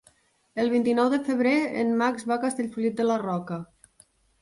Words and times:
El 0.63 0.71
vint-i-nou 0.75 1.11
de 1.15 1.19
febrer 1.27 1.53
en 1.83 1.93
Max 2.01 2.29
va 2.33 2.37
a 2.41 2.45
Castellfollit 2.49 3.01
de 3.03 3.11
la 3.11 3.23
Roca. 3.29 3.65